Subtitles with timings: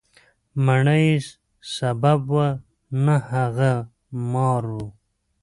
[0.65, 1.13] مڼه یې
[1.75, 2.49] سبب وه،
[3.05, 3.71] نه هغه
[4.31, 4.75] مار و.